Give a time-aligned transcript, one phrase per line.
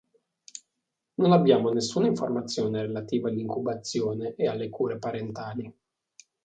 [1.19, 5.71] Non abbiamo nessuna informazione relativa all'incubazione e alle cure parentali.